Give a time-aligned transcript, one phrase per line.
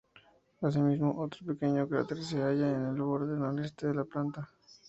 [0.61, 4.49] Así mismo, otro pequeño cráter se halla en el borde noreste de la planta.